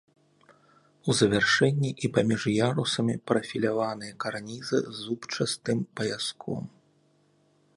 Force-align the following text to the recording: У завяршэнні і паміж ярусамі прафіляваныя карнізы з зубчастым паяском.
У 1.11 1.15
завяршэнні 1.19 1.91
і 2.07 2.09
паміж 2.15 2.41
ярусамі 2.67 3.15
прафіляваныя 3.33 4.17
карнізы 4.25 4.77
з 4.87 4.97
зубчастым 5.03 5.85
паяском. 6.01 6.61